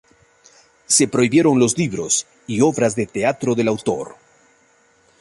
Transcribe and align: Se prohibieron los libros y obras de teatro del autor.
Se 0.87 1.07
prohibieron 1.07 1.59
los 1.59 1.77
libros 1.77 2.25
y 2.47 2.61
obras 2.61 2.95
de 2.95 3.05
teatro 3.05 3.53
del 3.53 3.67
autor. 3.67 4.15